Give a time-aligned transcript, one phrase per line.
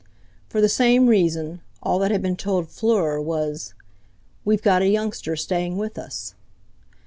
[0.49, 3.75] For the same reason, all that had been told Fleur was:
[4.43, 6.33] "We've got a youngster staying with us."